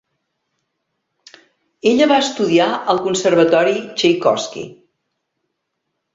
Ella 1.91 2.07
va 2.13 2.17
estudiar 2.25 2.67
al 2.95 3.03
Conservatori 3.09 3.77
Txaikovski. 3.93 4.67